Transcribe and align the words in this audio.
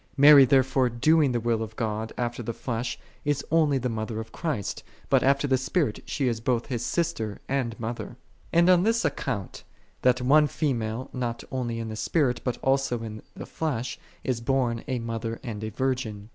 Mary, 0.17 0.45
therefore, 0.45 0.89
doing 0.89 1.31
the 1.31 1.39
will 1.39 1.61
of 1.61 1.75
God, 1.75 2.11
after 2.17 2.41
the 2.41 2.55
flesh, 2.55 2.97
is 3.23 3.45
only 3.51 3.77
the 3.77 3.87
mother 3.87 4.19
of 4.19 4.31
Christ, 4.31 4.83
but 5.11 5.21
after 5.21 5.47
the 5.47 5.59
Spirit 5.59 6.01
she 6.07 6.27
is 6.27 6.39
both 6.39 6.65
His 6.65 6.83
sister 6.83 7.39
and 7.47 7.79
mother. 7.79 8.05
6. 8.49 8.49
And 8.53 8.69
on 8.71 8.81
this 8.81 9.05
account, 9.05 9.63
that 10.01 10.19
one 10.19 10.47
female, 10.47 11.11
not 11.13 11.43
only 11.51 11.77
in 11.77 11.89
the 11.89 11.95
Spirit, 11.95 12.41
but 12.43 12.57
also 12.63 13.03
in 13.03 13.21
the 13.35 13.45
flesh, 13.45 13.99
is 14.23 14.41
both 14.41 14.79
a 14.87 14.97
mother 14.97 15.39
and 15.43 15.63
a 15.63 15.69
virgin. 15.69 16.29